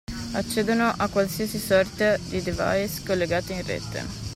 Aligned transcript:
Accedono 0.33 0.87
a 0.97 1.07
qualsiasi 1.09 1.59
sorta 1.59 2.17
di 2.17 2.41
device 2.41 3.03
collegato 3.05 3.51
in 3.51 3.63
rete. 3.63 4.29